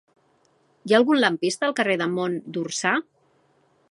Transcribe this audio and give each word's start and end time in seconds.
Hi 0.89 0.93
ha 0.93 0.97
algun 0.99 1.19
lampista 1.19 1.69
al 1.69 1.77
carrer 1.81 1.99
de 2.03 2.09
Mont 2.15 2.39
d'Orsà? 2.57 2.97